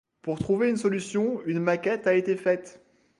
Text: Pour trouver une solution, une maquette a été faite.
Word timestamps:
Pour 0.23 0.39
trouver 0.39 0.67
une 0.71 0.77
solution, 0.77 1.43
une 1.45 1.59
maquette 1.59 2.07
a 2.07 2.15
été 2.15 2.35
faite. 2.35 2.83